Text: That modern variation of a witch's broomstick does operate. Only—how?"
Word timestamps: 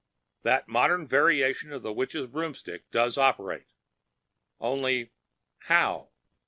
That 0.41 0.67
modern 0.67 1.05
variation 1.07 1.71
of 1.71 1.85
a 1.85 1.93
witch's 1.93 2.25
broomstick 2.25 2.89
does 2.89 3.19
operate. 3.19 3.67
Only—how?" 4.59 6.09